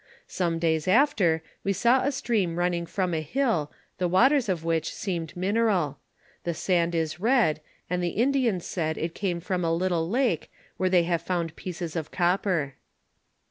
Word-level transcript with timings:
Some 0.25 0.57
days 0.57 0.87
after, 0.87 1.43
we 1.63 1.73
saw 1.73 2.01
a 2.01 2.11
stream 2.11 2.55
running 2.57 2.87
from 2.87 3.13
a 3.13 3.21
hill, 3.21 3.71
the 3.99 4.07
waters 4.07 4.49
of 4.49 4.63
which 4.65 4.91
seemed 4.91 5.37
mineral; 5.37 5.99
the 6.43 6.55
sand 6.55 6.95
is 6.95 7.19
red, 7.19 7.61
and 7.87 8.01
the 8.01 8.09
Indians 8.17 8.65
said 8.65 8.97
it 8.97 9.13
came 9.13 9.39
from 9.39 9.63
a 9.63 9.71
little 9.71 10.09
lake 10.09 10.51
where 10.77 10.89
they 10.89 11.03
have 11.03 11.21
found 11.21 11.55
pieces 11.55 11.95
of 11.95 12.09
copper. 12.09 12.77